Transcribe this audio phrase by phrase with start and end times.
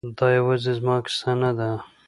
[0.17, 1.69] دا یوازې زما کیسه نه ده